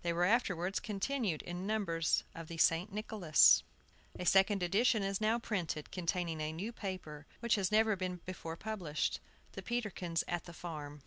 They 0.00 0.14
were 0.14 0.24
afterwards 0.24 0.80
continued 0.80 1.42
in 1.42 1.66
numbers 1.66 2.24
of 2.34 2.48
the 2.48 2.56
"St. 2.56 2.90
Nicholas." 2.90 3.62
A 4.18 4.24
second 4.24 4.62
edition 4.62 5.02
is 5.02 5.20
now 5.20 5.38
printed, 5.38 5.90
containing 5.92 6.40
a 6.40 6.54
new 6.54 6.72
paper, 6.72 7.26
which 7.40 7.56
has 7.56 7.70
never 7.70 7.94
before 7.94 8.56
been 8.56 8.62
published, 8.64 9.20
"The 9.52 9.60
Peterkins 9.60 10.24
at 10.26 10.44
the 10.46 10.54
Farm." 10.54 11.02